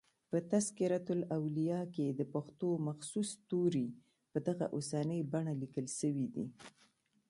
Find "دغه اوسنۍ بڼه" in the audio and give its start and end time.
4.47-5.53